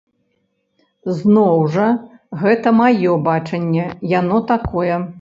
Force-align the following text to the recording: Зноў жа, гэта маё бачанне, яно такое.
Зноў 1.17 1.61
жа, 1.77 1.87
гэта 2.41 2.67
маё 2.83 3.13
бачанне, 3.31 3.89
яно 4.19 4.37
такое. 4.55 4.95